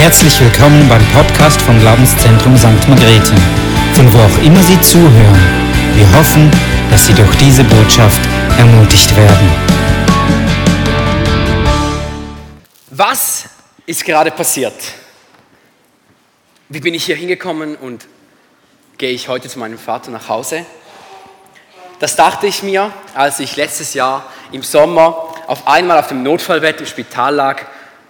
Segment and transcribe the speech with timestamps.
[0.00, 2.88] Herzlich willkommen beim Podcast vom Glaubenszentrum St.
[2.88, 3.34] Margrethe,
[3.92, 5.42] von wo auch immer Sie zuhören.
[5.94, 6.50] Wir hoffen,
[6.90, 8.18] dass Sie durch diese Botschaft
[8.56, 9.50] ermutigt werden.
[12.88, 13.44] Was
[13.84, 14.72] ist gerade passiert?
[16.70, 18.06] Wie bin ich hier hingekommen und
[18.96, 20.64] gehe ich heute zu meinem Vater nach Hause?
[21.98, 26.80] Das dachte ich mir, als ich letztes Jahr im Sommer auf einmal auf dem Notfallbett
[26.80, 27.66] im Spital lag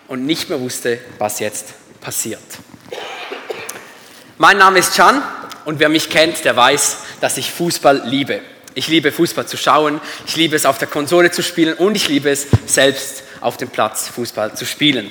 [0.07, 2.41] und nicht mehr wusste, was jetzt passiert.
[4.39, 5.23] Mein Name ist Can
[5.65, 8.41] und wer mich kennt, der weiß, dass ich Fußball liebe.
[8.75, 12.09] Ich liebe Fußball zu schauen, ich liebe es auf der Konsole zu spielen und ich
[12.09, 15.11] liebe es selbst auf dem Platz Fußball zu spielen.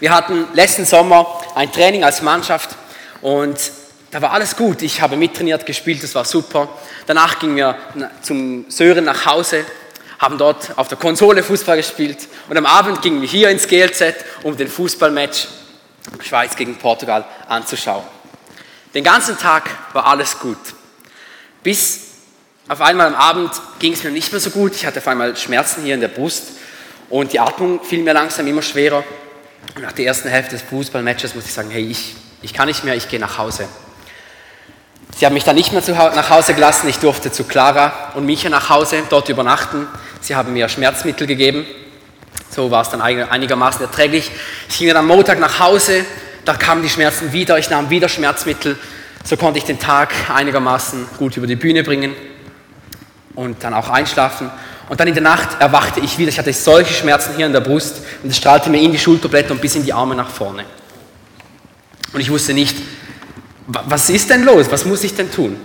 [0.00, 2.76] Wir hatten letzten Sommer ein Training als Mannschaft
[3.22, 3.58] und
[4.10, 4.82] da war alles gut.
[4.82, 6.68] Ich habe mittrainiert, gespielt, das war super.
[7.06, 7.76] Danach gingen wir
[8.22, 9.64] zum Sören nach Hause,
[10.18, 14.14] haben dort auf der Konsole Fußball gespielt und am Abend gingen wir hier ins GLZ,
[14.42, 15.46] um den Fußballmatch
[16.20, 18.04] Schweiz gegen Portugal anzuschauen.
[18.94, 20.58] Den ganzen Tag war alles gut.
[21.62, 22.00] Bis
[22.68, 24.74] auf einmal am Abend ging es mir nicht mehr so gut.
[24.74, 26.44] Ich hatte auf einmal Schmerzen hier in der Brust
[27.08, 29.04] und die Atmung fiel mir langsam immer schwerer.
[29.74, 32.84] Und nach der ersten Hälfte des Fußballmatches musste ich sagen, hey, ich, ich kann nicht
[32.84, 33.68] mehr, ich gehe nach Hause.
[35.16, 35.82] Sie haben mich dann nicht mehr
[36.14, 36.88] nach Hause gelassen.
[36.88, 39.86] Ich durfte zu Clara und Micha nach Hause, dort übernachten.
[40.20, 41.66] Sie haben mir Schmerzmittel gegeben.
[42.50, 44.30] So war es dann einigermaßen erträglich.
[44.68, 46.04] Ich ging dann am Montag nach Hause.
[46.44, 47.58] Da kamen die Schmerzen wieder.
[47.58, 48.76] Ich nahm wieder Schmerzmittel.
[49.24, 52.14] So konnte ich den Tag einigermaßen gut über die Bühne bringen
[53.34, 54.50] und dann auch einschlafen.
[54.88, 56.30] Und dann in der Nacht erwachte ich wieder.
[56.30, 59.52] Ich hatte solche Schmerzen hier in der Brust und es strahlte mir in die Schulterblätter
[59.52, 60.64] und bis in die Arme nach vorne.
[62.12, 62.76] Und ich wusste nicht,
[63.68, 64.66] was ist denn los?
[64.70, 65.56] Was muss ich denn tun?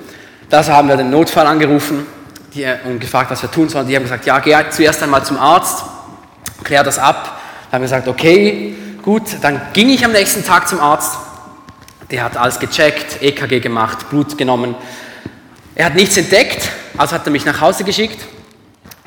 [0.50, 2.06] Da haben wir den Notfall angerufen
[2.54, 3.88] die, und gefragt, was wir tun sollen.
[3.88, 5.84] Die haben gesagt, ja, geh zuerst einmal zum Arzt,
[6.66, 7.40] klär das ab.
[7.72, 9.24] Dann haben wir gesagt, okay, gut.
[9.42, 11.18] Dann ging ich am nächsten Tag zum Arzt.
[12.12, 14.76] Der hat alles gecheckt, EKG gemacht, Blut genommen.
[15.74, 18.26] Er hat nichts entdeckt, also hat er mich nach Hause geschickt,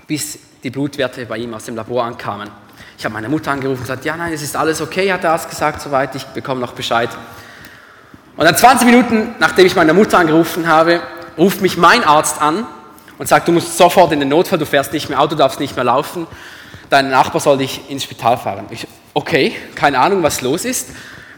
[0.06, 2.50] bis die Blutwerte bei ihm aus dem Labor ankamen.
[2.98, 5.30] Ich habe meine Mutter angerufen und gesagt, ja, nein, es ist alles okay, hat der
[5.30, 7.08] Arzt gesagt, soweit, ich bekomme noch Bescheid.
[8.36, 11.00] Und dann 20 Minuten, nachdem ich meine Mutter angerufen habe,
[11.38, 12.66] ruft mich mein Arzt an
[13.18, 15.76] und sagt, du musst sofort in den Notfall, du fährst nicht mehr Auto, darfst nicht
[15.76, 16.26] mehr laufen,
[16.90, 18.66] dein Nachbar soll dich ins Spital fahren.
[18.70, 20.90] Ich, okay, keine Ahnung, was los ist.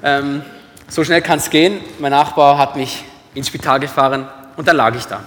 [0.02, 0.42] Ähm,
[0.88, 1.80] so schnell kann es gehen.
[1.98, 5.22] Mein Nachbar hat mich ins Spital gefahren und dann lag ich da.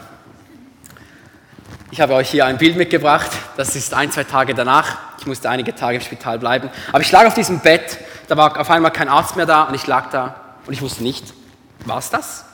[1.91, 3.29] Ich habe euch hier ein Bild mitgebracht.
[3.55, 4.97] Das ist ein, zwei Tage danach.
[5.19, 6.69] Ich musste einige Tage im Spital bleiben.
[6.89, 7.99] Aber ich lag auf diesem Bett.
[8.27, 10.35] Da war auf einmal kein Arzt mehr da und ich lag da
[10.65, 11.33] und ich wusste nicht,
[11.85, 12.45] war es das?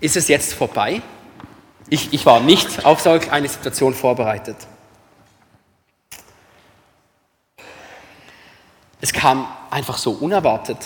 [0.00, 1.00] Ist es jetzt vorbei?
[1.88, 4.56] Ich, ich war nicht auf solch eine Situation vorbereitet.
[9.04, 10.78] Es kam einfach so unerwartet.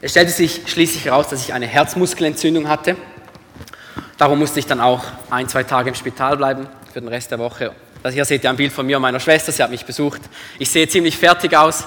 [0.00, 2.96] Es stellte sich schließlich heraus, dass ich eine Herzmuskelentzündung hatte.
[4.16, 7.38] Darum musste ich dann auch ein, zwei Tage im Spital bleiben für den Rest der
[7.38, 7.74] Woche.
[8.02, 10.22] Also hier seht ihr ein Bild von mir und meiner Schwester, sie hat mich besucht.
[10.58, 11.84] Ich sehe ziemlich fertig aus,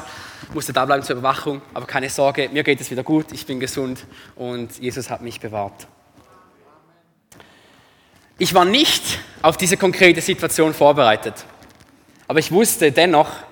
[0.54, 3.60] musste da bleiben zur Überwachung, aber keine Sorge, mir geht es wieder gut, ich bin
[3.60, 5.88] gesund und Jesus hat mich bewahrt.
[8.38, 9.02] Ich war nicht
[9.42, 11.34] auf diese konkrete Situation vorbereitet,
[12.28, 13.47] aber ich wusste dennoch,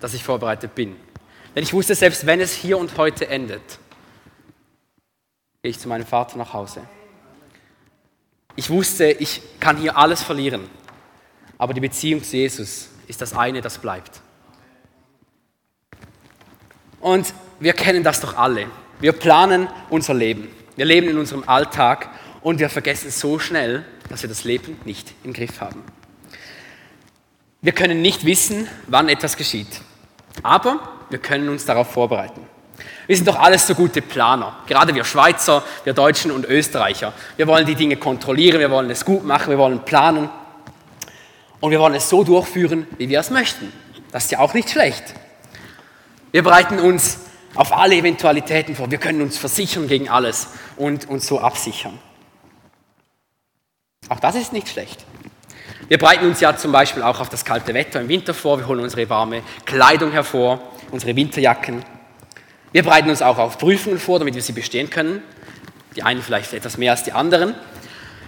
[0.00, 0.96] dass ich vorbereitet bin.
[1.54, 3.78] Denn ich wusste, selbst wenn es hier und heute endet,
[5.62, 6.82] gehe ich zu meinem Vater nach Hause.
[8.56, 10.68] Ich wusste, ich kann hier alles verlieren,
[11.58, 14.20] aber die Beziehung zu Jesus ist das eine, das bleibt.
[17.00, 18.66] Und wir kennen das doch alle.
[19.00, 20.48] Wir planen unser Leben.
[20.76, 22.10] Wir leben in unserem Alltag
[22.42, 25.82] und wir vergessen so schnell, dass wir das Leben nicht im Griff haben.
[27.62, 29.82] Wir können nicht wissen, wann etwas geschieht,
[30.42, 30.80] aber
[31.10, 32.46] wir können uns darauf vorbereiten.
[33.06, 37.12] Wir sind doch alles so gute Planer, gerade wir Schweizer, wir Deutschen und Österreicher.
[37.36, 40.30] Wir wollen die Dinge kontrollieren, wir wollen es gut machen, wir wollen planen
[41.60, 43.72] und wir wollen es so durchführen, wie wir es möchten.
[44.12, 45.14] Das ist ja auch nicht schlecht.
[46.32, 47.18] Wir bereiten uns
[47.54, 48.90] auf alle Eventualitäten vor.
[48.90, 51.98] Wir können uns versichern gegen alles und uns so absichern.
[54.08, 55.04] Auch das ist nicht schlecht.
[55.90, 58.60] Wir bereiten uns ja zum Beispiel auch auf das kalte Wetter im Winter vor.
[58.60, 60.60] Wir holen unsere warme Kleidung hervor,
[60.92, 61.84] unsere Winterjacken.
[62.70, 65.20] Wir bereiten uns auch auf Prüfungen vor, damit wir sie bestehen können.
[65.96, 67.56] Die einen vielleicht etwas mehr als die anderen.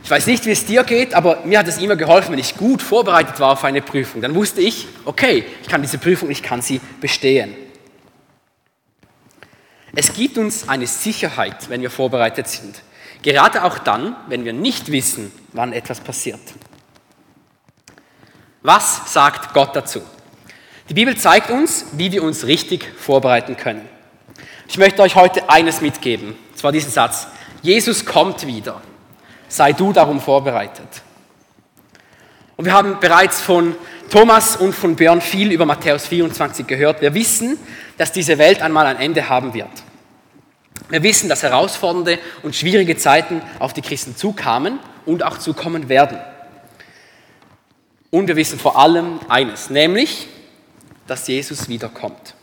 [0.03, 2.57] Ich weiß nicht, wie es dir geht, aber mir hat es immer geholfen, wenn ich
[2.57, 4.21] gut vorbereitet war auf eine Prüfung.
[4.21, 7.55] Dann wusste ich, okay, ich kann diese Prüfung, ich kann sie bestehen.
[9.95, 12.83] Es gibt uns eine Sicherheit, wenn wir vorbereitet sind.
[13.23, 16.41] Gerade auch dann, wenn wir nicht wissen, wann etwas passiert.
[18.63, 20.03] Was sagt Gott dazu?
[20.89, 23.89] Die Bibel zeigt uns, wie wir uns richtig vorbereiten können.
[24.69, 27.27] Ich möchte euch heute eines mitgeben, und zwar diesen Satz.
[27.63, 28.81] Jesus kommt wieder.
[29.49, 31.03] Sei du darum vorbereitet.
[32.57, 33.75] Und wir haben bereits von
[34.11, 37.01] Thomas und von Björn viel über Matthäus 24 gehört.
[37.01, 37.59] Wir wissen,
[37.99, 39.71] dass diese Welt einmal ein Ende haben wird.
[40.89, 46.19] Wir wissen, dass herausfordernde und schwierige Zeiten auf die Christen zukamen und auch zukommen werden.
[48.13, 50.29] Und wir wissen vor allem eines, nämlich,
[51.07, 52.35] dass Jesus wiederkommt.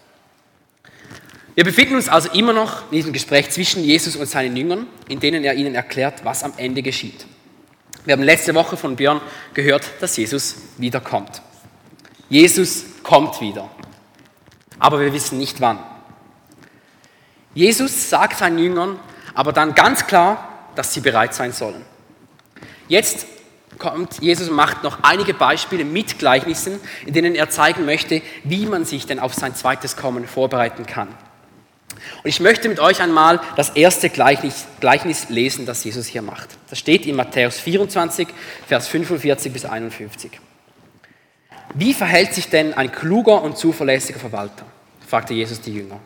[1.54, 5.20] Wir befinden uns also immer noch in diesem Gespräch zwischen Jesus und seinen Jüngern, in
[5.20, 7.28] denen er ihnen erklärt, was am Ende geschieht.
[8.06, 9.22] Wir haben letzte Woche von Björn
[9.54, 11.44] gehört, dass Jesus wiederkommt.
[12.30, 13.70] Jesus kommt wieder.
[14.80, 15.78] Aber wir wissen nicht wann.
[17.54, 19.00] Jesus sagt seinen Jüngern
[19.36, 21.86] aber dann ganz klar, dass sie bereit sein sollen.
[22.88, 23.28] Jetzt
[23.80, 28.86] kommt Jesus macht noch einige Beispiele mit Gleichnissen, in denen er zeigen möchte, wie man
[28.86, 31.08] sich denn auf sein zweites Kommen vorbereiten kann.
[32.24, 36.50] Und ich möchte mit euch einmal das erste Gleichnis, Gleichnis lesen, das Jesus hier macht.
[36.70, 38.28] Das steht in Matthäus 24,
[38.68, 40.32] Vers 45 bis 51.
[41.74, 44.66] Wie verhält sich denn ein kluger und zuverlässiger Verwalter?
[45.08, 46.00] fragte Jesus die Jünger.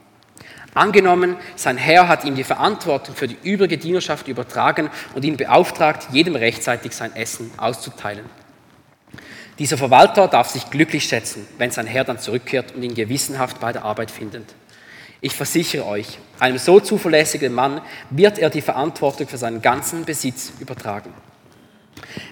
[0.74, 6.08] Angenommen, sein Herr hat ihm die Verantwortung für die übrige Dienerschaft übertragen und ihn beauftragt,
[6.12, 8.26] jedem rechtzeitig sein Essen auszuteilen.
[9.60, 13.72] Dieser Verwalter darf sich glücklich schätzen, wenn sein Herr dann zurückkehrt und ihn gewissenhaft bei
[13.72, 14.56] der Arbeit findet.
[15.22, 20.54] Ich versichere euch, einem so zuverlässigen Mann wird er die Verantwortung für seinen ganzen Besitz
[20.60, 21.14] übertragen.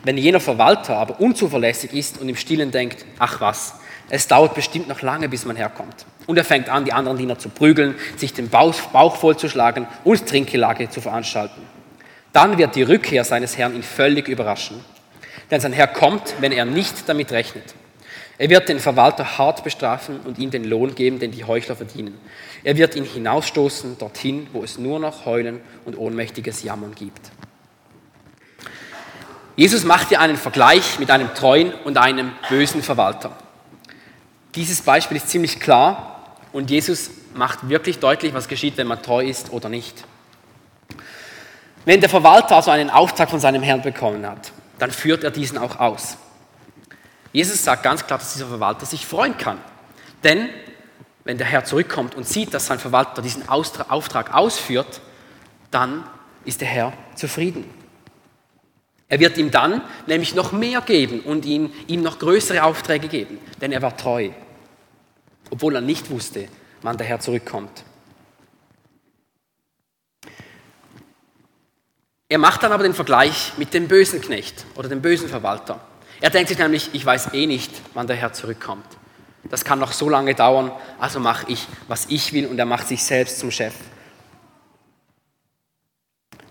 [0.04, 3.76] Wenn jener Verwalter aber unzuverlässig ist und im Stillen denkt, ach was,
[4.14, 6.06] es dauert bestimmt noch lange, bis man herkommt.
[6.28, 10.90] Und er fängt an, die anderen Diener zu prügeln, sich den Bauch, vollzuschlagen und Trinkgelage
[10.90, 11.62] zu veranstalten.
[12.34, 14.84] Dann wird die Rückkehr seines Herrn ihn völlig überraschen.
[15.50, 17.74] Denn sein Herr kommt, wenn er nicht damit rechnet.
[18.38, 22.20] Er wird den Verwalter hart bestrafen und ihm den Lohn geben, den die Heuchler verdienen.
[22.66, 27.32] Er wird ihn hinausstoßen dorthin, wo es nur noch Heulen und ohnmächtiges Jammern gibt.
[29.56, 33.38] Jesus macht hier einen Vergleich mit einem treuen und einem bösen Verwalter.
[34.56, 39.24] Dieses Beispiel ist ziemlich klar und Jesus macht wirklich deutlich, was geschieht, wenn man treu
[39.26, 40.04] ist oder nicht.
[41.86, 45.58] Wenn der Verwalter also einen Auftrag von seinem Herrn bekommen hat, dann führt er diesen
[45.58, 46.18] auch aus.
[47.34, 49.58] Jesus sagt ganz klar, dass dieser Verwalter sich freuen kann.
[50.24, 50.50] Denn
[51.24, 55.02] wenn der Herr zurückkommt und sieht, dass sein Verwalter diesen Auftrag ausführt,
[55.72, 56.04] dann
[56.46, 57.81] ist der Herr zufrieden.
[59.12, 63.40] Er wird ihm dann nämlich noch mehr geben und ihm, ihm noch größere Aufträge geben,
[63.60, 64.30] denn er war treu,
[65.50, 66.48] obwohl er nicht wusste,
[66.82, 67.84] wann der Herr zurückkommt.
[72.30, 75.82] Er macht dann aber den Vergleich mit dem bösen Knecht oder dem bösen Verwalter.
[76.22, 78.86] Er denkt sich nämlich, ich weiß eh nicht, wann der Herr zurückkommt.
[79.50, 82.88] Das kann noch so lange dauern, also mache ich, was ich will und er macht
[82.88, 83.74] sich selbst zum Chef.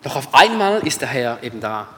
[0.03, 1.89] Doch auf einmal ist der Herr eben da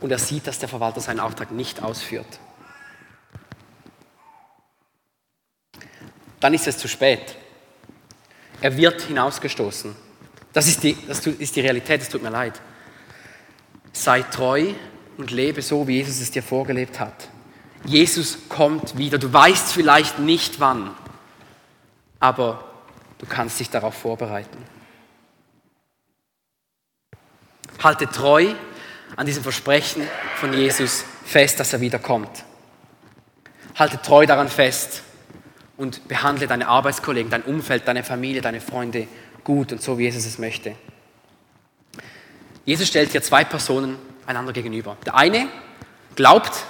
[0.00, 2.38] und er sieht, dass der Verwalter seinen Auftrag nicht ausführt.
[6.40, 7.36] Dann ist es zu spät.
[8.60, 9.94] Er wird hinausgestoßen.
[10.52, 12.60] Das ist die, das ist die Realität, es tut mir leid.
[13.92, 14.72] Sei treu
[15.16, 17.28] und lebe so, wie Jesus es dir vorgelebt hat.
[17.84, 19.18] Jesus kommt wieder.
[19.18, 20.94] Du weißt vielleicht nicht wann,
[22.18, 22.64] aber
[23.18, 24.58] du kannst dich darauf vorbereiten.
[27.82, 28.54] Halte treu
[29.16, 30.02] an diesem Versprechen
[30.36, 32.44] von Jesus fest, dass er wiederkommt.
[33.74, 35.02] Halte treu daran fest
[35.76, 39.06] und behandle deine Arbeitskollegen, dein Umfeld, deine Familie, deine Freunde
[39.44, 40.74] gut und so, wie Jesus es möchte.
[42.64, 43.96] Jesus stellt hier zwei Personen
[44.26, 44.96] einander gegenüber.
[45.06, 45.48] Der eine
[46.16, 46.64] glaubt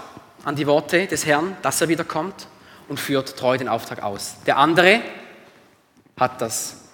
[0.44, 2.46] an die Worte des Herrn, dass er wiederkommt
[2.88, 4.36] und führt treu den Auftrag aus.
[4.46, 5.00] Der andere
[6.18, 6.84] hat, das,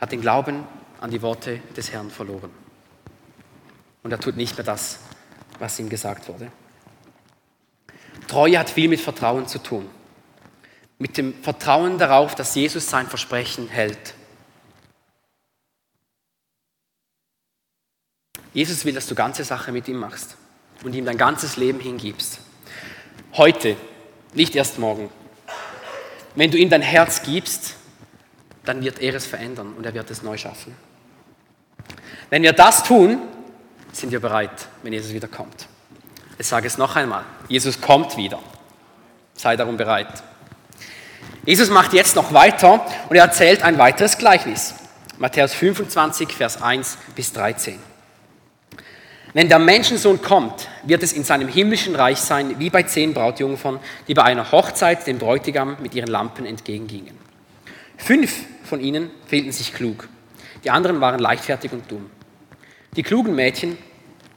[0.00, 0.64] hat den Glauben
[1.00, 2.65] an die Worte des Herrn verloren
[4.06, 5.00] und er tut nicht mehr das,
[5.58, 6.52] was ihm gesagt wurde.
[8.28, 9.90] Treue hat viel mit Vertrauen zu tun.
[11.00, 14.14] Mit dem Vertrauen darauf, dass Jesus sein Versprechen hält.
[18.54, 20.36] Jesus will, dass du ganze Sache mit ihm machst
[20.84, 22.38] und ihm dein ganzes Leben hingibst.
[23.32, 23.76] Heute,
[24.34, 25.10] nicht erst morgen.
[26.36, 27.74] Wenn du ihm dein Herz gibst,
[28.64, 30.76] dann wird er es verändern und er wird es neu schaffen.
[32.30, 33.18] Wenn wir das tun,
[34.00, 35.66] sind wir bereit, wenn Jesus wiederkommt.
[36.38, 38.38] Ich sage es noch einmal, Jesus kommt wieder.
[39.34, 40.22] Sei darum bereit.
[41.44, 44.74] Jesus macht jetzt noch weiter und er erzählt ein weiteres Gleichnis.
[45.18, 47.78] Matthäus 25, Vers 1 bis 13.
[49.32, 53.80] Wenn der Menschensohn kommt, wird es in seinem himmlischen Reich sein, wie bei zehn Brautjungfern,
[54.08, 57.16] die bei einer Hochzeit dem Bräutigam mit ihren Lampen entgegengingen.
[57.96, 58.34] Fünf
[58.64, 60.08] von ihnen fehlten sich klug,
[60.64, 62.10] die anderen waren leichtfertig und dumm.
[62.96, 63.76] Die klugen Mädchen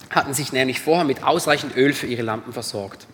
[0.10, 3.08] hatten sich nämlich vorher mit ausreichend Öl für ihre Lampen versorgt.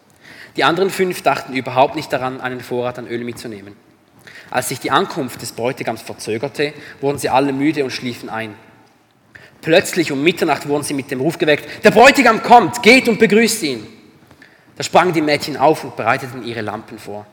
[0.56, 3.76] Die anderen fünf dachten überhaupt nicht daran, einen Vorrat an Öl mitzunehmen.
[4.50, 8.56] Als sich die Ankunft des Bräutigams verzögerte, wurden sie alle müde und schliefen ein.
[9.62, 13.64] Plötzlich um Mitternacht wurden sie mit dem Ruf geweckt, der Bräutigam kommt, geht und begrüßt
[13.64, 13.86] ihn.
[14.78, 17.26] Da sprangen die Mädchen auf und bereiteten ihre Lampen vor.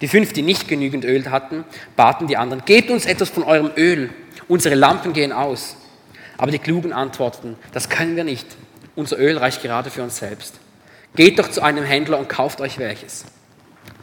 [0.00, 1.64] Die fünf, die nicht genügend Öl hatten,
[1.96, 4.10] baten die anderen, gebt uns etwas von eurem Öl,
[4.48, 5.76] unsere Lampen gehen aus.
[6.36, 8.46] Aber die Klugen antworteten, das können wir nicht,
[8.96, 10.60] unser Öl reicht gerade für uns selbst.
[11.16, 13.24] Geht doch zu einem Händler und kauft euch welches.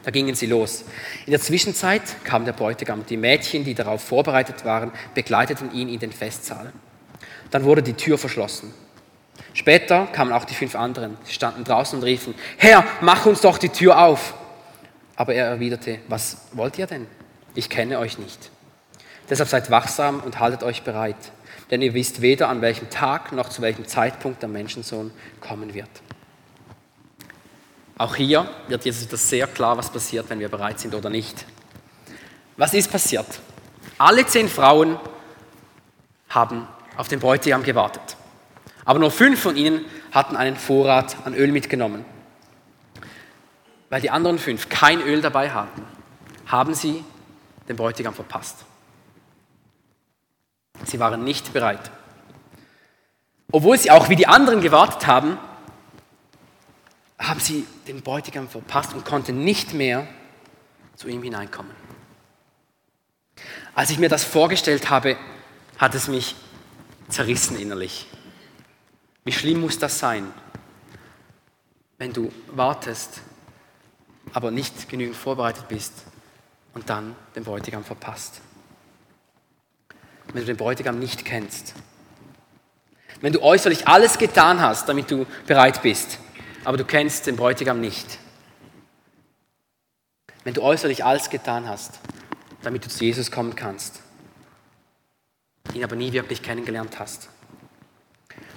[0.04, 0.86] Da gingen sie los.
[1.26, 3.06] In der Zwischenzeit kam der Bräutigam.
[3.06, 6.72] Die Mädchen, die darauf vorbereitet waren, begleiteten ihn in den Festsaal.
[7.52, 8.74] Dann wurde die Tür verschlossen.
[9.54, 11.18] Später kamen auch die fünf anderen.
[11.24, 14.34] Sie standen draußen und riefen, Herr, mach uns doch die Tür auf.
[15.16, 17.08] Aber er erwiderte, was wollt ihr denn?
[17.54, 18.50] Ich kenne euch nicht.
[19.30, 21.16] Deshalb seid wachsam und haltet euch bereit,
[21.72, 25.90] denn ihr wisst weder an welchem Tag noch zu welchem Zeitpunkt der Menschensohn kommen wird.
[27.98, 31.46] Auch hier wird Jesus wieder sehr klar, was passiert, wenn wir bereit sind oder nicht.
[32.58, 33.28] Was ist passiert?
[33.98, 35.00] Alle zehn Frauen
[36.30, 38.18] haben auf den Bräutigam gewartet.
[38.84, 42.04] Aber nur fünf von ihnen hatten einen Vorrat an Öl mitgenommen.
[43.90, 45.84] Weil die anderen fünf kein Öl dabei hatten,
[46.48, 47.04] haben sie
[47.70, 48.66] den Bräutigam verpasst.
[50.86, 51.92] Sie waren nicht bereit.
[53.52, 55.38] Obwohl sie auch wie die anderen gewartet haben,
[57.20, 60.08] haben sie den Bräutigam verpasst und konnten nicht mehr
[60.96, 61.72] zu ihm hineinkommen.
[63.76, 65.18] Als ich mir das vorgestellt habe,
[65.78, 66.36] hat es mich
[67.10, 68.08] zerrissen innerlich.
[69.24, 70.34] Wie schlimm muss das sein,
[71.98, 73.22] wenn du wartest,
[74.34, 75.94] aber nicht genügend vorbereitet bist
[76.74, 78.42] und dann den Bräutigam verpasst.
[80.34, 81.74] Wenn du den Bräutigam nicht kennst.
[83.22, 86.18] Wenn du äußerlich alles getan hast, damit du bereit bist,
[86.64, 88.18] aber du kennst den Bräutigam nicht.
[90.44, 92.00] Wenn du äußerlich alles getan hast,
[92.64, 94.02] damit du zu Jesus kommen kannst,
[95.74, 97.30] ihn aber nie wirklich kennengelernt hast.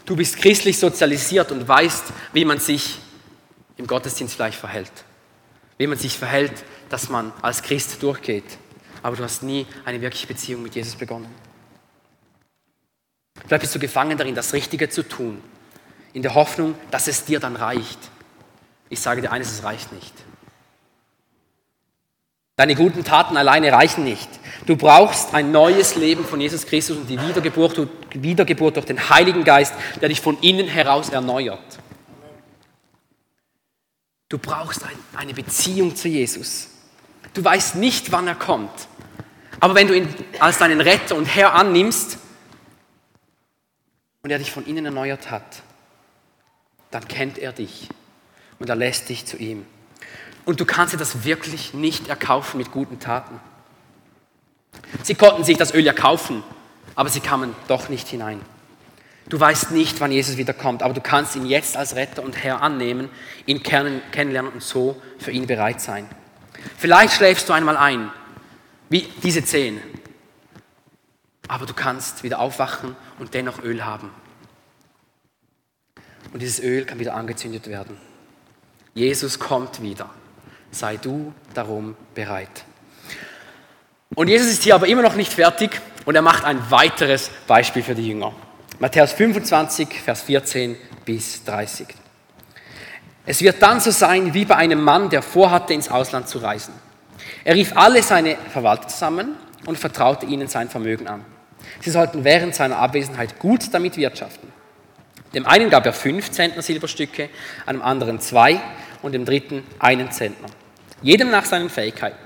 [0.07, 2.99] Du bist christlich sozialisiert und weißt, wie man sich
[3.77, 4.93] im Gottesdienst vielleicht verhält.
[5.79, 6.53] Wie man sich verhält,
[6.89, 8.45] dass man als Christ durchgeht.
[9.03, 11.29] Aber du hast nie eine wirkliche Beziehung mit Jesus begonnen.
[13.47, 15.43] Vielleicht bist du gefangen darin, das Richtige zu tun
[16.13, 17.99] in der Hoffnung, dass es dir dann reicht.
[18.89, 20.15] Ich sage dir eines, es reicht nicht.
[22.57, 24.29] Deine guten Taten alleine reichen nicht.
[24.65, 29.43] Du brauchst ein neues Leben von Jesus Christus und die Wiedergeburt, Wiedergeburt durch den Heiligen
[29.43, 31.81] Geist, der dich von innen heraus erneuert.
[34.29, 34.83] Du brauchst
[35.17, 36.69] eine Beziehung zu Jesus.
[37.35, 38.89] Du weißt nicht, wann er kommt.
[39.59, 40.09] Aber wenn du ihn
[40.39, 42.19] als deinen Retter und Herr annimmst
[44.25, 45.63] und er dich von innen erneuert hat,
[46.91, 47.89] dann kennt er dich
[48.59, 49.67] und er lässt dich zu ihm.
[50.47, 53.39] Und du kannst dir das wirklich nicht erkaufen mit guten Taten.
[55.03, 56.43] Sie konnten sich das Öl erkaufen,
[56.95, 58.41] aber sie kamen doch nicht hinein.
[59.29, 62.63] Du weißt nicht, wann Jesus wiederkommt, aber du kannst ihn jetzt als Retter und Herr
[62.63, 63.11] annehmen,
[63.47, 66.09] ihn kennenlernen und so für ihn bereit sein.
[66.79, 68.11] Vielleicht schläfst du einmal ein,
[68.89, 69.81] wie diese zehn,
[71.49, 74.11] aber du kannst wieder aufwachen und dennoch Öl haben
[76.35, 77.97] und dieses Öl kann wieder angezündet werden.
[78.93, 80.11] Jesus kommt wieder.
[80.73, 82.65] Sei du darum bereit.
[84.17, 87.85] Und Jesus ist hier aber immer noch nicht fertig und er macht ein weiteres Beispiel
[87.85, 88.33] für die Jünger.
[88.81, 91.87] Matthäus 25, Vers 14 bis 30.
[93.27, 96.75] Es wird dann so sein wie bei einem Mann, der vorhatte, ins Ausland zu reisen.
[97.45, 99.37] Er rief alle seine Verwalter zusammen
[99.67, 101.25] und vertraute ihnen sein Vermögen an.
[101.81, 104.53] Sie sollten während seiner Abwesenheit gut damit wirtschaften.
[105.35, 107.29] Dem einen gab er fünf Zentner Silberstücke,
[107.67, 108.61] einem anderen zwei
[109.03, 110.49] und dem dritten einen Zentner.
[111.03, 112.19] Jedem nach seinen Fähigkeiten.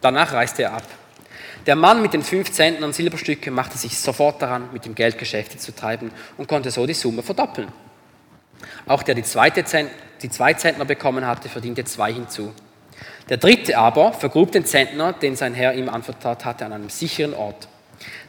[0.00, 0.82] Danach reiste er ab.
[1.66, 5.58] Der Mann mit den fünf Zentnern Silberstücke machte sich sofort daran, mit dem Geld Geschäfte
[5.58, 7.68] zu treiben und konnte so die Summe verdoppeln.
[8.86, 9.90] Auch der die, zweite Zent
[10.22, 12.52] die zwei Zentner bekommen hatte, verdiente zwei hinzu.
[13.28, 17.34] Der dritte aber vergrub den Zentner, den sein Herr ihm anvertraut hatte, an einem sicheren
[17.34, 17.68] Ort.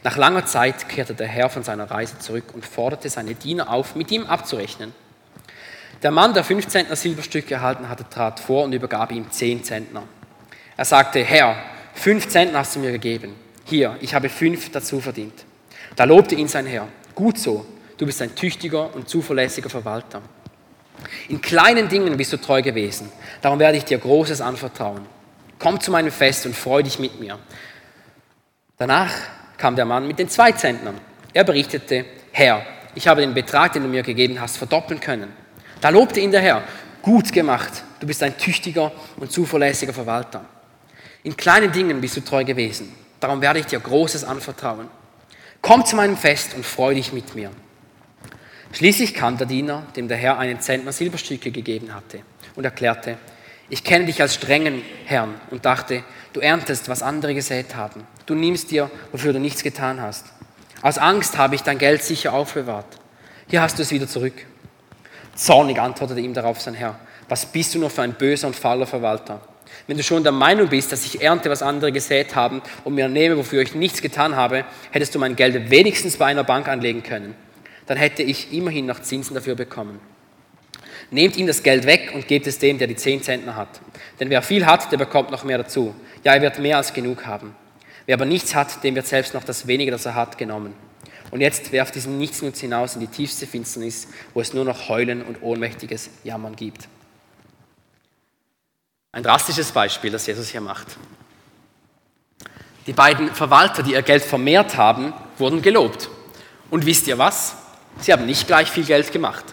[0.02, 3.94] Nach langer Zeit kehrte der Herr von seiner Reise zurück und forderte seine Diener auf,
[3.94, 4.92] mit ihm abzurechnen.
[6.02, 10.02] Der Mann, der fünf Zentner Silberstücke erhalten hatte, trat vor und übergab ihm zehn Zentner.
[10.76, 11.56] Er sagte, Herr,
[11.94, 13.34] fünf Zentner hast du mir gegeben.
[13.64, 15.44] Hier, ich habe fünf dazu verdient.
[15.94, 16.88] Da lobte ihn sein Herr.
[17.14, 17.64] Gut so,
[17.98, 20.22] du bist ein tüchtiger und zuverlässiger Verwalter.
[21.28, 23.10] In kleinen Dingen bist du treu gewesen,
[23.40, 25.06] darum werde ich dir Großes anvertrauen.
[25.58, 27.38] Komm zu meinem Fest und freu dich mit mir.
[28.78, 29.12] Danach
[29.62, 30.98] kam der Mann mit den zwei Zentnern.
[31.32, 32.66] Er berichtete, Herr,
[32.96, 35.32] ich habe den Betrag, den du mir gegeben hast, verdoppeln können.
[35.80, 36.64] Da lobte ihn der Herr,
[37.00, 40.44] gut gemacht, du bist ein tüchtiger und zuverlässiger Verwalter.
[41.22, 44.88] In kleinen Dingen bist du treu gewesen, darum werde ich dir Großes anvertrauen.
[45.60, 47.52] Komm zu meinem Fest und freu dich mit mir.
[48.72, 52.22] Schließlich kam der Diener, dem der Herr einen Zentner Silberstücke gegeben hatte,
[52.56, 53.16] und erklärte,
[53.68, 56.02] ich kenne dich als strengen Herrn und dachte,
[56.32, 58.06] du erntest, was andere gesät haben.
[58.26, 60.26] Du nimmst dir, wofür du nichts getan hast.
[60.82, 62.98] Aus Angst habe ich dein Geld sicher aufbewahrt.
[63.48, 64.34] Hier hast du es wieder zurück.
[65.34, 66.98] Zornig antwortete ihm darauf sein Herr,
[67.28, 69.40] was bist du nur für ein böser und fauler Verwalter?
[69.86, 73.08] Wenn du schon der Meinung bist, dass ich ernte, was andere gesät haben und mir
[73.08, 77.02] nehme, wofür ich nichts getan habe, hättest du mein Geld wenigstens bei einer Bank anlegen
[77.02, 77.34] können.
[77.86, 80.00] Dann hätte ich immerhin noch Zinsen dafür bekommen.
[81.12, 83.80] Nehmt ihm das Geld weg und gebt es dem, der die zehn Zentner hat.
[84.18, 85.94] Denn wer viel hat, der bekommt noch mehr dazu.
[86.24, 87.54] Ja, er wird mehr als genug haben.
[88.06, 90.74] Wer aber nichts hat, dem wird selbst noch das wenige, das er hat, genommen.
[91.30, 95.22] Und jetzt werft diesen Nichtsnutz hinaus in die tiefste Finsternis, wo es nur noch Heulen
[95.22, 96.88] und ohnmächtiges Jammern gibt.
[99.12, 100.96] Ein drastisches Beispiel, das Jesus hier macht.
[102.86, 106.08] Die beiden Verwalter, die ihr Geld vermehrt haben, wurden gelobt.
[106.70, 107.54] Und wisst ihr was?
[108.00, 109.44] Sie haben nicht gleich viel Geld gemacht.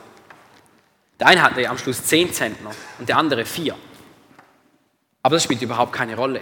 [1.20, 3.78] Der eine hatte am Schluss zehn Zentner und der andere vier.
[5.22, 6.42] Aber das spielt überhaupt keine Rolle.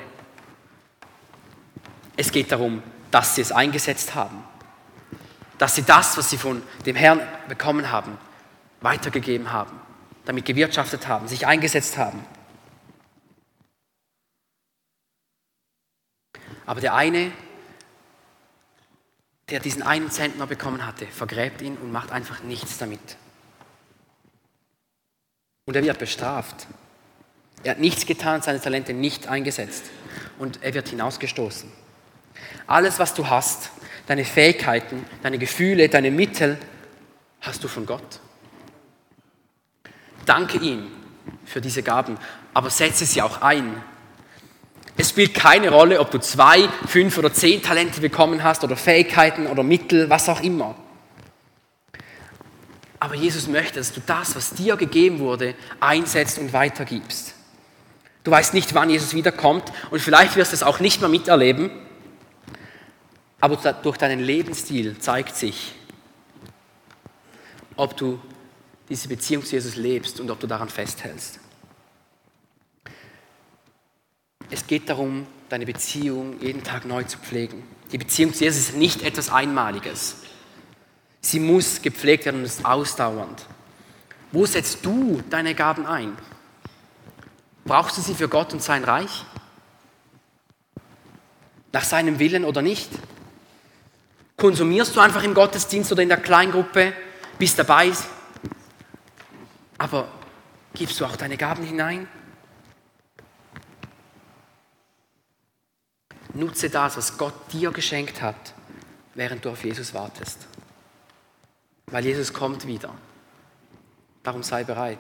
[2.16, 4.44] Es geht darum, dass sie es eingesetzt haben.
[5.58, 8.18] Dass sie das, was sie von dem Herrn bekommen haben,
[8.82, 9.80] weitergegeben haben,
[10.26, 12.24] damit gewirtschaftet haben, sich eingesetzt haben.
[16.68, 17.32] Aber der eine,
[19.50, 23.18] der diesen einen Zentner bekommen hatte, vergräbt ihn und macht einfach nichts damit.
[25.68, 26.66] Und er wird bestraft.
[27.64, 29.84] Er hat nichts getan, seine Talente nicht eingesetzt.
[30.40, 31.70] Und er wird hinausgestoßen.
[32.66, 33.72] Alles, was du hast,
[34.08, 36.58] deine Fähigkeiten, deine Gefühle, deine Mittel,
[37.42, 38.22] hast du von Gott.
[40.26, 40.88] Danke ihm
[41.46, 42.18] für diese Gaben,
[42.54, 43.84] aber setze sie auch ein.
[44.96, 49.48] Es spielt keine Rolle, ob du zwei, fünf oder zehn Talente bekommen hast oder Fähigkeiten
[49.48, 50.76] oder Mittel, was auch immer.
[53.00, 57.34] Aber Jesus möchte, dass du das, was dir gegeben wurde, einsetzt und weitergibst.
[58.24, 61.70] Du weißt nicht, wann Jesus wiederkommt und vielleicht wirst du es auch nicht mehr miterleben.
[63.40, 65.74] Aber durch deinen Lebensstil zeigt sich,
[67.76, 68.20] ob du
[68.90, 71.40] diese Beziehung zu Jesus lebst und ob du daran festhältst.
[74.50, 77.64] Es geht darum, deine Beziehung jeden Tag neu zu pflegen.
[77.92, 80.18] Die Beziehung zu Jesus ist nicht etwas Einmaliges.
[81.22, 83.46] Sie muss gepflegt werden und ist ausdauernd.
[84.32, 86.18] Wo setzt du deine Gaben ein?
[87.66, 89.26] Brauchst du sie für Gott und sein Reich?
[91.72, 92.90] Nach seinem Willen oder nicht?
[94.38, 96.94] Konsumierst du einfach im Gottesdienst oder in der Kleingruppe,
[97.40, 97.92] bist dabei,
[99.78, 100.08] aber
[100.74, 102.08] gibst du auch deine Gaben hinein?
[106.34, 108.54] Nutze das, was Gott dir geschenkt hat,
[109.16, 110.47] während du auf Jesus wartest.
[111.90, 112.94] Weil Jesus kommt wieder.
[114.24, 115.00] Darum sei bereit.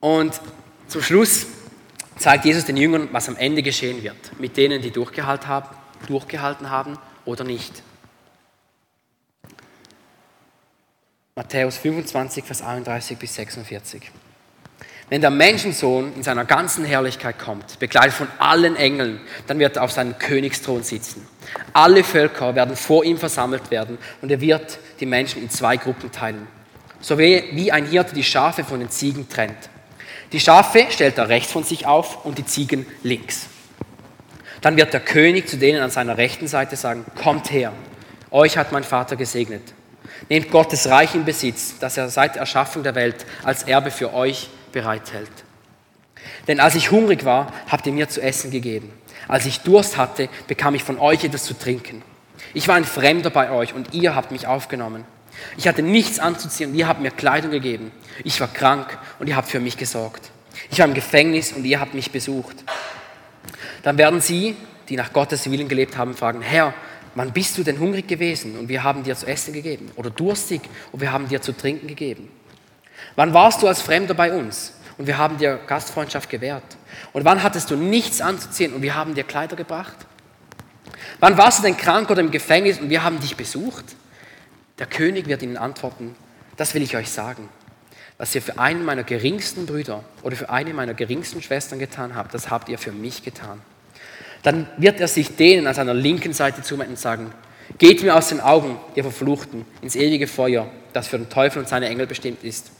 [0.00, 0.38] Und
[0.86, 1.46] zum Schluss
[2.18, 5.74] zeigt Jesus den Jüngern, was am Ende geschehen wird, mit denen, die durchgehalten haben,
[6.06, 7.82] durchgehalten haben oder nicht.
[11.36, 14.12] Matthäus 25, Vers 31 bis 46.
[15.10, 19.82] Wenn der Menschensohn in seiner ganzen Herrlichkeit kommt, begleitet von allen Engeln, dann wird er
[19.82, 21.26] auf seinem Königsthron sitzen.
[21.74, 26.10] Alle Völker werden vor ihm versammelt werden und er wird die Menschen in zwei Gruppen
[26.10, 26.46] teilen.
[27.00, 29.68] So wie ein Hirte die Schafe von den Ziegen trennt.
[30.32, 33.46] Die Schafe stellt er rechts von sich auf und die Ziegen links.
[34.62, 37.74] Dann wird der König zu denen an seiner rechten Seite sagen, kommt her,
[38.30, 39.74] euch hat mein Vater gesegnet.
[40.30, 44.48] Nehmt Gottes Reich in Besitz, das er seit Erschaffung der Welt als Erbe für euch
[44.74, 45.30] bereithält.
[46.46, 48.92] Denn als ich hungrig war, habt ihr mir zu essen gegeben.
[49.26, 52.02] Als ich Durst hatte, bekam ich von euch etwas zu trinken.
[52.52, 55.04] Ich war ein Fremder bei euch und ihr habt mich aufgenommen.
[55.56, 57.90] Ich hatte nichts anzuziehen und ihr habt mir Kleidung gegeben.
[58.22, 60.30] Ich war krank und ihr habt für mich gesorgt.
[60.70, 62.56] Ich war im Gefängnis und ihr habt mich besucht.
[63.82, 64.56] Dann werden sie,
[64.88, 66.74] die nach Gottes Willen gelebt haben, fragen, Herr,
[67.14, 69.90] wann bist du denn hungrig gewesen und wir haben dir zu essen gegeben?
[69.96, 70.60] Oder durstig
[70.92, 72.28] und wir haben dir zu trinken gegeben?
[73.16, 76.64] Wann warst du als Fremder bei uns und wir haben dir Gastfreundschaft gewährt?
[77.12, 79.94] Und wann hattest du nichts anzuziehen und wir haben dir Kleider gebracht?
[81.20, 83.84] Wann warst du denn krank oder im Gefängnis und wir haben dich besucht?
[84.78, 86.16] Der König wird ihnen antworten,
[86.56, 87.48] das will ich euch sagen.
[88.18, 92.32] Was ihr für einen meiner geringsten Brüder oder für eine meiner geringsten Schwestern getan habt,
[92.32, 93.60] das habt ihr für mich getan.
[94.42, 97.32] Dann wird er sich denen an seiner linken Seite zuwenden und sagen,
[97.78, 101.68] geht mir aus den Augen, ihr Verfluchten, ins ewige Feuer, das für den Teufel und
[101.68, 102.70] seine Engel bestimmt ist.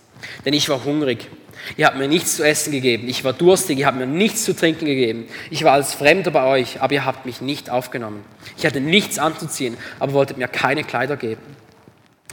[0.45, 1.29] Denn ich war hungrig,
[1.77, 4.55] ihr habt mir nichts zu essen gegeben, ich war durstig, ihr habt mir nichts zu
[4.55, 8.25] trinken gegeben, ich war als Fremder bei euch, aber ihr habt mich nicht aufgenommen.
[8.57, 11.43] Ich hatte nichts anzuziehen, aber wolltet mir keine Kleider geben.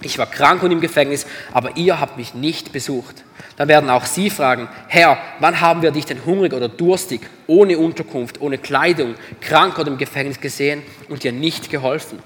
[0.04, 3.24] Ich war krank und im Gefängnis, aber ihr habt mich nicht besucht.
[3.56, 7.78] Da werden auch sie fragen, Herr, wann haben wir dich denn hungrig oder durstig, ohne
[7.78, 12.20] Unterkunft, ohne Kleidung, krank oder im Gefängnis gesehen und dir nicht geholfen?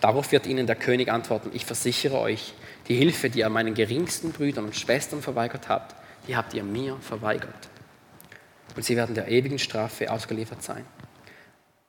[0.00, 2.54] Darauf wird ihnen der König antworten, ich versichere euch,
[2.88, 5.94] die Hilfe, die ihr meinen geringsten Brüdern und Schwestern verweigert habt,
[6.28, 7.68] die habt ihr mir verweigert.
[8.74, 10.84] Und sie werden der ewigen Strafe ausgeliefert sein.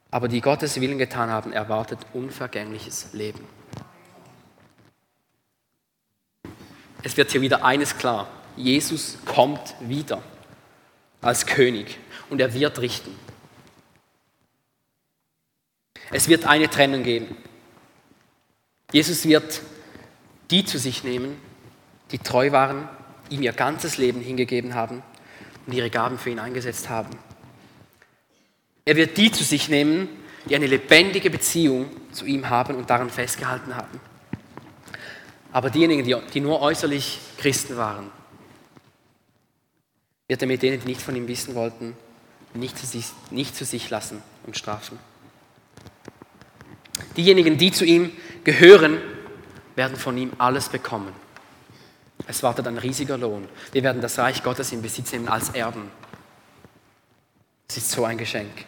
[0.09, 3.45] Aber die Gottes Willen getan haben, erwartet unvergängliches Leben.
[7.07, 8.27] es wird hier wieder eines klar.
[8.57, 10.21] Jesus kommt wieder
[11.21, 11.97] als König
[12.29, 13.17] und er wird richten.
[16.11, 17.37] Es wird eine Trennung geben.
[18.91, 19.61] Jesus wird
[20.51, 21.37] die zu sich nehmen,
[22.11, 22.87] die treu waren,
[23.29, 25.03] ihm ihr ganzes Leben hingegeben haben
[25.65, 27.11] und ihre Gaben für ihn eingesetzt haben.
[28.85, 30.07] Er wird die zu sich nehmen,
[30.49, 33.99] die eine lebendige Beziehung zu ihm haben und daran festgehalten haben.
[35.51, 38.09] Aber diejenigen, die, die nur äußerlich Christen waren,
[40.27, 41.95] wird er mit denen, die nicht von ihm wissen wollten,
[42.53, 44.99] nicht zu sich, nicht zu sich lassen und strafen.
[47.15, 48.11] Diejenigen, die zu ihm
[48.43, 48.99] gehören,
[49.77, 51.13] werden von ihm alles bekommen.
[52.25, 53.47] Es wartet ein riesiger Lohn.
[53.71, 55.91] Wir werden das Reich Gottes in Besitz nehmen als Erben.
[57.69, 58.65] Es ist so ein Geschenk.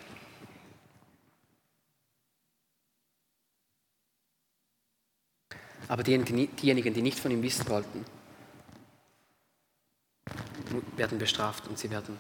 [5.88, 8.06] Aber diejenigen, die nicht von ihm wissen wollten,
[10.96, 12.20] werden bestraft und sie werden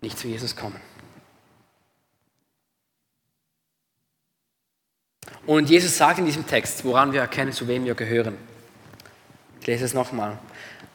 [0.00, 0.80] nicht zu Jesus kommen.
[5.46, 8.36] Und Jesus sagt in diesem Text, woran wir erkennen, zu wem wir gehören.
[9.60, 10.38] Ich lese es nochmal.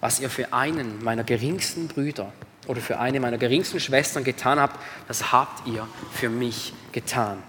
[0.01, 2.31] Was ihr für einen meiner geringsten Brüder
[2.67, 7.41] oder für eine meiner geringsten Schwestern getan habt, das habt ihr für mich getan.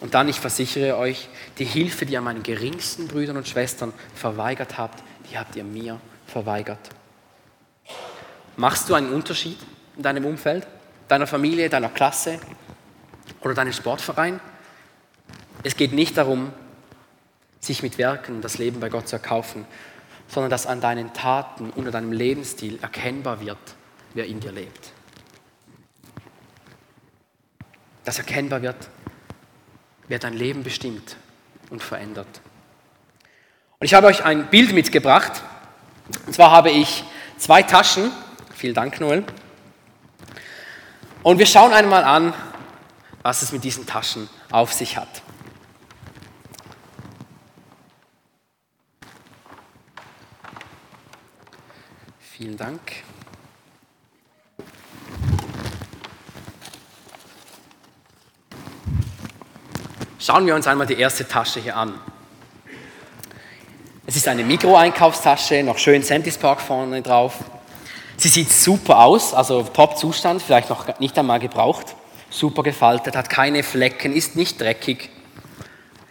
[0.00, 4.76] Und dann, ich versichere euch, die Hilfe, die ihr meinen geringsten Brüdern und Schwestern verweigert
[4.76, 6.90] habt, die habt ihr mir verweigert.
[8.56, 9.58] Machst du einen Unterschied
[9.96, 10.66] in deinem Umfeld,
[11.08, 12.40] deiner Familie, deiner Klasse
[13.42, 14.40] oder deinem Sportverein?
[15.62, 16.52] Es geht nicht darum,
[17.60, 19.64] sich mit Werken das Leben bei Gott zu erkaufen,
[20.26, 23.58] sondern dass an deinen Taten und an deinem Lebensstil erkennbar wird,
[24.14, 24.92] wer in dir lebt.
[28.04, 28.88] Dass erkennbar wird,
[30.08, 31.16] wer dein Leben bestimmt
[31.70, 32.40] und verändert.
[33.78, 35.42] Und ich habe euch ein Bild mitgebracht.
[36.26, 37.04] Und zwar habe ich
[37.36, 38.10] zwei Taschen.
[38.54, 39.24] Vielen Dank, Noel.
[41.22, 42.34] Und wir schauen einmal an,
[43.22, 45.22] was es mit diesen Taschen auf sich hat.
[52.42, 52.80] Vielen Dank.
[60.18, 61.94] Schauen wir uns einmal die erste Tasche hier an.
[64.06, 67.36] Es ist eine Mikro-Einkaufstasche, noch schön Sentis Park vorne drauf.
[68.16, 71.94] Sie sieht super aus, also Top-Zustand, vielleicht noch nicht einmal gebraucht.
[72.28, 75.10] Super gefaltet, hat keine Flecken, ist nicht dreckig.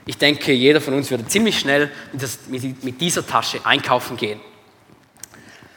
[0.05, 1.91] Ich denke, jeder von uns würde ziemlich schnell
[2.47, 4.39] mit dieser Tasche einkaufen gehen.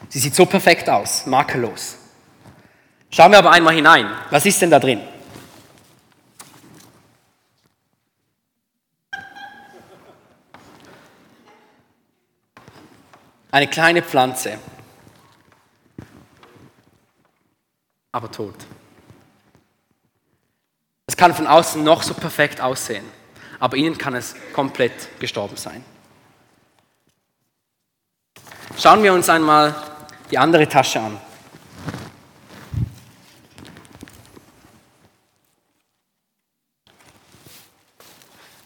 [0.08, 1.96] Sie sieht so perfekt aus, makellos.
[3.10, 4.10] Schauen wir aber einmal hinein.
[4.30, 5.00] Was ist denn da drin?
[13.50, 14.58] Eine kleine Pflanze,
[18.10, 18.56] aber tot.
[21.06, 23.04] Es kann von außen noch so perfekt aussehen,
[23.60, 25.84] aber innen kann es komplett gestorben sein.
[28.76, 29.72] Schauen wir uns einmal
[30.30, 31.18] die andere Tasche an.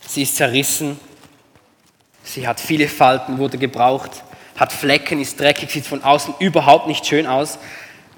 [0.06, 0.98] Sie ist zerrissen,
[2.24, 4.22] sie hat viele Falten, wurde gebraucht
[4.58, 7.58] hat Flecken, ist dreckig, sieht von außen überhaupt nicht schön aus.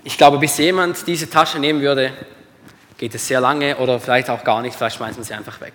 [0.05, 2.12] Ich glaube, bis jemand diese Tasche nehmen würde,
[2.96, 5.74] geht es sehr lange oder vielleicht auch gar nicht, vielleicht schmeißen sie einfach weg.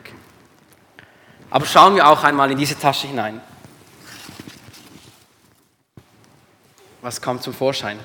[1.52, 3.40] Aber schauen wir auch einmal in diese Tasche hinein.
[7.06, 8.00] Was kommt zum Vorschein?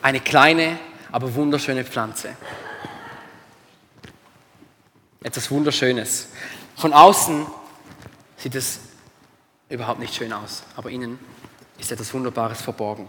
[0.00, 0.78] Eine kleine,
[1.10, 2.34] aber wunderschöne Pflanze.
[5.22, 6.28] Etwas Wunderschönes.
[6.76, 7.44] Von außen
[8.38, 8.80] sieht es
[9.68, 11.18] überhaupt nicht schön aus, aber innen
[11.78, 13.06] ist etwas Wunderbares verborgen.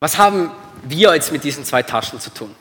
[0.00, 0.50] Was haben
[0.82, 2.54] wir jetzt mit diesen zwei Taschen zu tun?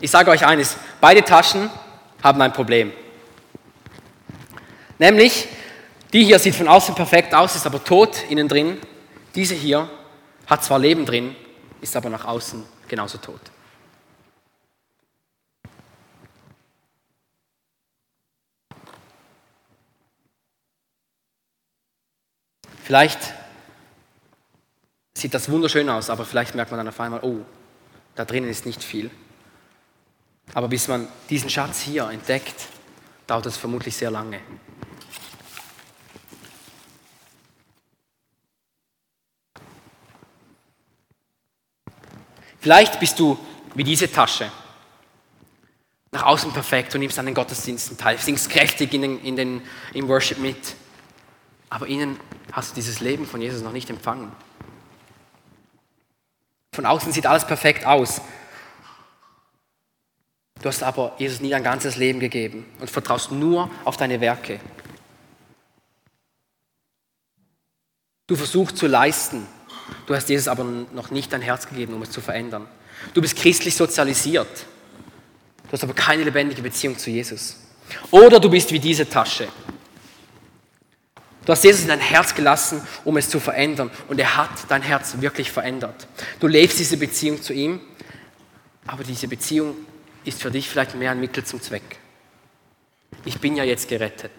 [0.00, 1.68] Ich sage euch eines, beide Taschen
[2.22, 2.92] haben ein Problem.
[5.00, 5.48] Nämlich,
[6.12, 8.78] die hier sieht von außen perfekt aus, ist aber tot innen drin.
[9.34, 9.90] Diese hier
[10.46, 11.34] hat zwar Leben drin,
[11.80, 13.40] ist aber nach außen genauso tot.
[22.84, 23.32] Vielleicht
[25.14, 27.40] sieht das wunderschön aus, aber vielleicht merkt man dann auf einmal, oh,
[28.14, 29.10] da drinnen ist nicht viel.
[30.52, 32.66] Aber bis man diesen Schatz hier entdeckt,
[33.26, 34.38] dauert es vermutlich sehr lange.
[42.60, 43.38] Vielleicht bist du
[43.74, 44.52] wie diese Tasche.
[46.12, 49.62] Nach außen perfekt, du nimmst an den Gottesdiensten teil, singst kräftig in den, in den,
[49.94, 50.76] im Worship mit.
[51.70, 52.18] Aber innen
[52.52, 54.30] hast du dieses Leben von Jesus noch nicht empfangen.
[56.74, 58.20] Von außen sieht alles perfekt aus.
[60.60, 64.60] Du hast aber Jesus nie dein ganzes Leben gegeben und vertraust nur auf deine Werke.
[68.26, 69.46] Du versuchst zu leisten.
[70.06, 72.66] Du hast Jesus aber noch nicht dein Herz gegeben, um es zu verändern.
[73.12, 74.64] Du bist christlich sozialisiert.
[75.64, 77.56] Du hast aber keine lebendige Beziehung zu Jesus.
[78.10, 79.48] Oder du bist wie diese Tasche.
[81.44, 83.90] Du hast Jesus in dein Herz gelassen, um es zu verändern.
[84.08, 86.08] Und er hat dein Herz wirklich verändert.
[86.40, 87.80] Du lebst diese Beziehung zu ihm,
[88.86, 89.76] aber diese Beziehung
[90.24, 91.98] ist für dich vielleicht mehr ein Mittel zum Zweck.
[93.26, 94.32] Ich bin ja jetzt gerettet.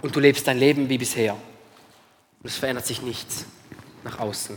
[0.00, 1.34] Und du lebst dein Leben wie bisher.
[1.34, 3.46] Und es verändert sich nichts
[4.02, 4.56] nach außen.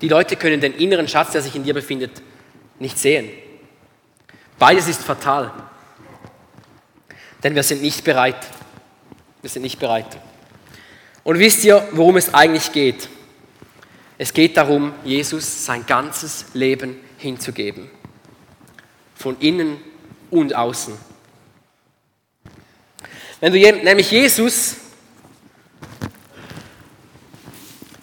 [0.00, 2.22] Die Leute können den inneren Schatz, der sich in dir befindet,
[2.80, 3.30] nicht sehen.
[4.62, 5.52] Beides ist fatal.
[7.42, 8.46] Denn wir sind nicht bereit.
[9.40, 10.06] Wir sind nicht bereit.
[11.24, 13.08] Und wisst ihr, worum es eigentlich geht?
[14.18, 17.90] Es geht darum, Jesus sein ganzes Leben hinzugeben.
[19.16, 19.78] Von innen
[20.30, 20.96] und außen.
[23.40, 24.76] Wenn du nämlich Jesus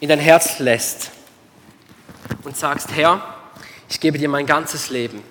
[0.02, 1.12] in dein Herz lässt
[2.44, 3.24] und sagst, Herr,
[3.88, 5.24] ich gebe dir mein ganzes Leben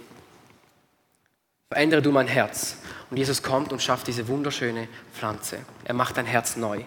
[1.71, 2.77] Verändere du mein Herz.
[3.11, 5.59] Und Jesus kommt und schafft diese wunderschöne Pflanze.
[5.85, 6.83] Er macht dein Herz neu.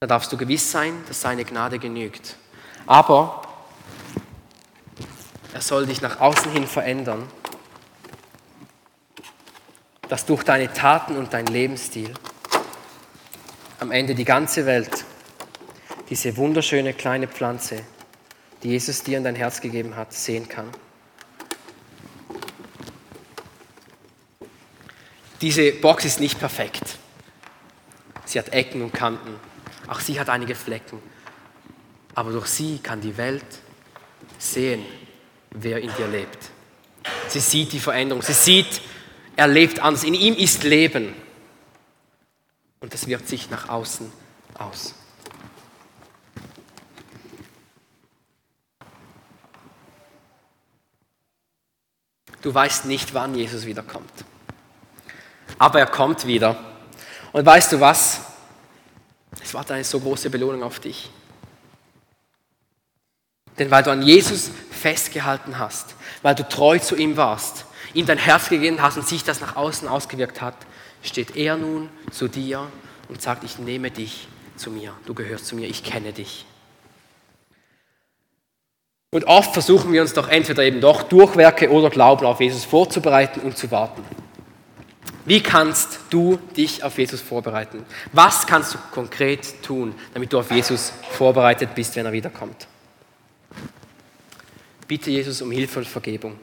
[0.00, 2.36] Da darfst du gewiss sein, dass seine Gnade genügt.
[2.86, 3.42] Aber
[5.52, 7.28] er soll dich nach außen hin verändern,
[10.08, 12.12] dass durch deine Taten und dein Lebensstil
[13.80, 15.04] am Ende die ganze Welt
[16.08, 17.82] diese wunderschöne kleine Pflanze,
[18.62, 20.70] die Jesus dir in dein Herz gegeben hat, sehen kann.
[25.40, 26.98] Diese Box ist nicht perfekt.
[28.24, 29.38] Sie hat Ecken und Kanten.
[29.86, 31.00] Auch sie hat einige Flecken.
[32.14, 33.44] Aber durch sie kann die Welt
[34.38, 34.84] sehen,
[35.50, 36.38] wer in dir lebt.
[37.28, 38.22] Sie sieht die Veränderung.
[38.22, 38.80] Sie sieht,
[39.36, 40.04] er lebt anders.
[40.04, 41.14] In ihm ist Leben.
[42.80, 44.10] Und das wirkt sich nach außen
[44.54, 44.94] aus.
[52.40, 54.24] Du weißt nicht, wann Jesus wiederkommt
[55.58, 56.56] aber er kommt wieder.
[57.32, 58.20] Und weißt du was?
[59.42, 61.10] Es wartet eine so große Belohnung auf dich.
[63.58, 67.64] Denn weil du an Jesus festgehalten hast, weil du treu zu ihm warst,
[67.94, 70.54] ihm dein Herz gegeben hast und sich das nach außen ausgewirkt hat,
[71.02, 72.66] steht er nun zu dir
[73.08, 76.44] und sagt, ich nehme dich zu mir, du gehörst zu mir, ich kenne dich.
[79.10, 82.64] Und oft versuchen wir uns doch entweder eben doch durch Werke oder Glauben auf Jesus
[82.64, 84.04] vorzubereiten und zu warten.
[85.26, 87.84] Wie kannst du dich auf Jesus vorbereiten?
[88.12, 92.68] Was kannst du konkret tun, damit du auf Jesus vorbereitet bist, wenn er wiederkommt?
[94.86, 96.38] Bitte Jesus um Hilfe und Vergebung.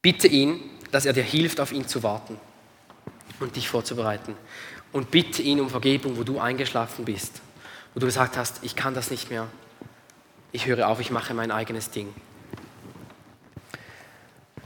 [0.00, 0.60] Bitte ihn,
[0.92, 2.38] dass er dir hilft, auf ihn zu warten
[3.40, 4.36] und dich vorzubereiten.
[4.92, 7.42] Und bitte ihn um Vergebung, wo du eingeschlafen bist,
[7.94, 9.48] wo du gesagt hast, ich kann das nicht mehr,
[10.52, 12.14] ich höre auf, ich mache mein eigenes Ding.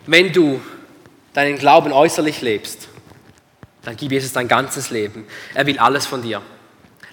[0.04, 0.60] Wenn du
[1.34, 2.88] deinen Glauben äußerlich lebst,
[3.82, 5.26] dann gib Jesus dein ganzes Leben.
[5.54, 6.42] Er will alles von dir.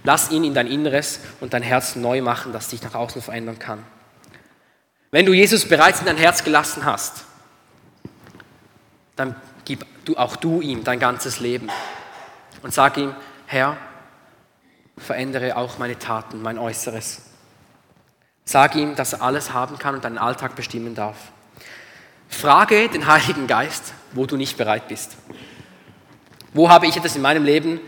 [0.03, 3.59] Lass ihn in dein Inneres und dein Herz neu machen, das dich nach außen verändern
[3.59, 3.83] kann.
[5.11, 7.25] Wenn du Jesus bereits in dein Herz gelassen hast,
[9.15, 11.69] dann gib du, auch du ihm dein ganzes Leben
[12.61, 13.15] und sag ihm,
[13.47, 13.77] Herr,
[14.97, 17.21] verändere auch meine Taten, mein Äußeres.
[18.45, 21.17] Sag ihm, dass er alles haben kann und deinen Alltag bestimmen darf.
[22.29, 25.17] Frage den Heiligen Geist, wo du nicht bereit bist.
[26.53, 27.79] Wo habe ich etwas in meinem Leben,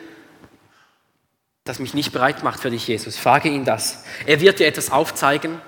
[1.63, 3.17] das mich nicht bereit macht für dich, Jesus?
[3.17, 4.03] Frage ihn das.
[4.25, 5.59] Er wird dir etwas aufzeigen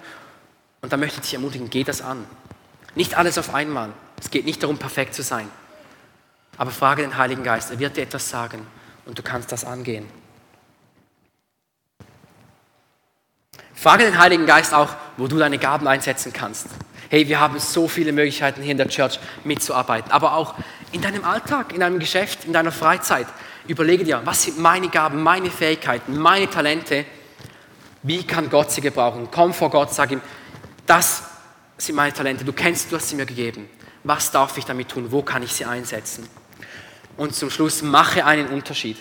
[0.82, 2.26] und da möchte ich dich ermutigen, geh das an.
[2.96, 3.92] Nicht alles auf einmal.
[4.20, 5.50] Es geht nicht darum, perfekt zu sein.
[6.58, 8.68] Aber frage den Heiligen Geist, er wird dir etwas sagen
[9.06, 10.08] und du kannst das angehen.
[13.74, 16.68] Frage den Heiligen Geist auch, wo du deine Gaben einsetzen kannst.
[17.14, 20.56] Hey, wir haben so viele Möglichkeiten hier in der Church mitzuarbeiten, aber auch
[20.92, 23.28] in deinem Alltag, in deinem Geschäft, in deiner Freizeit.
[23.68, 27.06] Überlege dir, was sind meine Gaben, meine Fähigkeiten, meine Talente?
[28.02, 29.28] Wie kann Gott sie gebrauchen?
[29.30, 30.22] Komm vor Gott, sag ihm,
[30.88, 31.22] das
[31.78, 33.70] sind meine Talente, du kennst, du hast sie mir gegeben.
[34.04, 35.12] Was darf ich damit tun?
[35.12, 36.28] Wo kann ich sie einsetzen?
[37.16, 38.98] Und zum Schluss, mache einen Unterschied.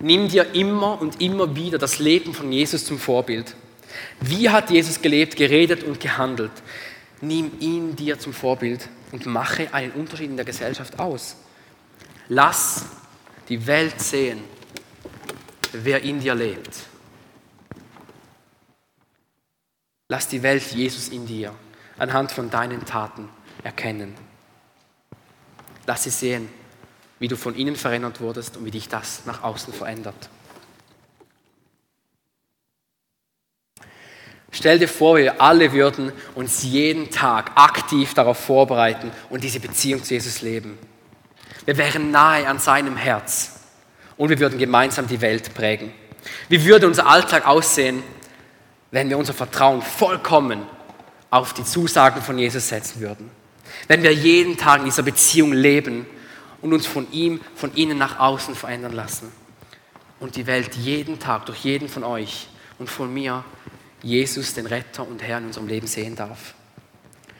[0.00, 3.54] Nimm dir immer und immer wieder das Leben von Jesus zum Vorbild.
[4.20, 6.52] Wie hat Jesus gelebt, geredet und gehandelt?
[7.20, 11.36] Nimm ihn dir zum Vorbild und mache einen Unterschied in der Gesellschaft aus.
[12.28, 12.86] Lass
[13.48, 14.42] die Welt sehen,
[15.72, 16.76] wer in dir lebt.
[20.08, 21.54] Lass die Welt Jesus in dir
[21.98, 23.28] anhand von deinen Taten
[23.62, 24.14] erkennen.
[25.86, 26.48] Lass sie sehen,
[27.18, 30.28] wie du von innen verändert wurdest und wie dich das nach außen verändert.
[34.54, 40.04] Stell dir vor, wir alle würden uns jeden Tag aktiv darauf vorbereiten und diese Beziehung
[40.04, 40.78] zu Jesus leben.
[41.64, 43.58] Wir wären nahe an seinem Herz
[44.16, 45.92] und wir würden gemeinsam die Welt prägen.
[46.48, 48.04] Wie würde unser Alltag aussehen,
[48.92, 50.62] wenn wir unser Vertrauen vollkommen
[51.30, 53.30] auf die Zusagen von Jesus setzen würden?
[53.88, 56.06] Wenn wir jeden Tag in dieser Beziehung leben
[56.62, 59.32] und uns von ihm, von innen nach außen verändern lassen
[60.20, 62.46] und die Welt jeden Tag durch jeden von euch
[62.78, 63.42] und von mir
[64.04, 66.54] Jesus, den Retter und Herr in unserem Leben sehen darf.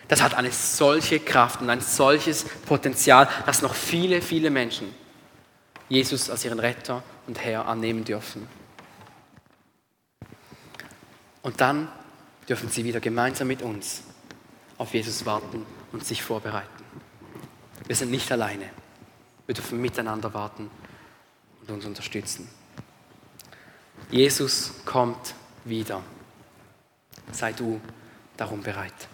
[0.08, 4.92] Das hat eine solche Kraft und ein solches Potenzial, dass noch viele, viele Menschen
[5.88, 8.48] Jesus als ihren Retter und Herr annehmen dürfen.
[11.42, 11.88] Und dann
[12.48, 14.02] dürfen sie wieder gemeinsam mit uns
[14.78, 16.84] auf Jesus warten und sich vorbereiten.
[17.86, 18.70] Wir sind nicht alleine.
[19.46, 20.70] Wir dürfen miteinander warten
[21.60, 22.48] und uns unterstützen.
[24.10, 26.02] Jesus kommt wieder
[27.32, 27.80] sei du
[28.36, 29.08] darum bereit.